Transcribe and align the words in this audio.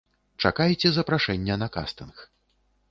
Чакайце 0.45 0.87
запрашэння 0.95 1.59
на 1.65 1.71
кастынг! 1.77 2.29